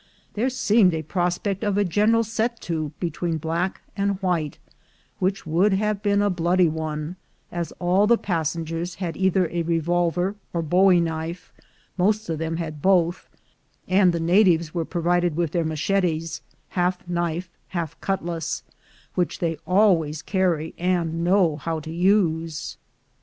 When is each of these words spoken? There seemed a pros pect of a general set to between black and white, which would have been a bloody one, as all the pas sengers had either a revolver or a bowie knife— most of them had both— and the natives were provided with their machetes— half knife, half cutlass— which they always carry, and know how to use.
There 0.33 0.49
seemed 0.49 0.95
a 0.95 1.03
pros 1.03 1.37
pect 1.37 1.63
of 1.63 1.77
a 1.77 1.83
general 1.85 2.23
set 2.23 2.59
to 2.61 2.91
between 2.99 3.37
black 3.37 3.81
and 3.95 4.19
white, 4.19 4.57
which 5.19 5.45
would 5.45 5.73
have 5.73 6.01
been 6.01 6.23
a 6.23 6.29
bloody 6.31 6.67
one, 6.67 7.17
as 7.51 7.71
all 7.73 8.07
the 8.07 8.17
pas 8.17 8.55
sengers 8.55 8.95
had 8.95 9.15
either 9.15 9.47
a 9.51 9.61
revolver 9.61 10.33
or 10.53 10.61
a 10.61 10.63
bowie 10.63 11.01
knife— 11.01 11.53
most 11.99 12.27
of 12.31 12.39
them 12.39 12.57
had 12.57 12.81
both— 12.81 13.29
and 13.87 14.11
the 14.11 14.19
natives 14.19 14.73
were 14.73 14.85
provided 14.85 15.35
with 15.35 15.51
their 15.51 15.63
machetes— 15.63 16.41
half 16.69 17.07
knife, 17.07 17.47
half 17.67 18.01
cutlass— 18.01 18.63
which 19.13 19.37
they 19.37 19.55
always 19.67 20.23
carry, 20.23 20.73
and 20.79 21.23
know 21.23 21.57
how 21.57 21.79
to 21.79 21.91
use. 21.91 22.75